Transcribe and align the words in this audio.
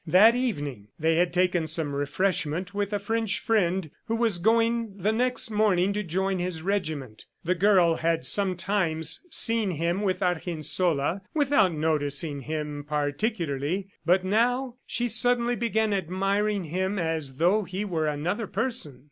That 0.07 0.33
evening 0.33 0.87
they 0.97 1.17
had 1.17 1.31
taken 1.31 1.67
some 1.67 1.93
refreshment 1.93 2.73
with 2.73 2.91
a 2.91 2.97
French 2.97 3.37
friend 3.39 3.91
who 4.07 4.15
was 4.15 4.39
going 4.39 4.97
the 4.97 5.11
next 5.11 5.51
morning 5.51 5.93
to 5.93 6.01
join 6.01 6.39
his 6.39 6.63
regiment. 6.63 7.25
The 7.43 7.53
girl 7.53 7.97
had 7.97 8.25
sometimes 8.25 9.21
seen 9.29 9.69
him 9.69 10.01
with 10.01 10.23
Argensola 10.23 11.21
without 11.35 11.75
noticing 11.75 12.41
him 12.41 12.83
particularly, 12.83 13.89
but 14.03 14.25
now 14.25 14.77
she 14.87 15.07
suddenly 15.07 15.55
began 15.55 15.93
admiring 15.93 16.63
him 16.63 16.97
as 16.97 17.35
though 17.35 17.61
he 17.61 17.85
were 17.85 18.07
another 18.07 18.47
person. 18.47 18.99